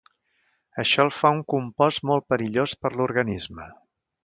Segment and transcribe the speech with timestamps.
[0.83, 3.71] Això el fa un compost molt perillós per l'organisme.